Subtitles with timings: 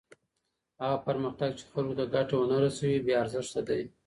[0.81, 3.81] هغه پرمختګ چی خلګو ته ګټه ونه رسوي بې ارزښته دی.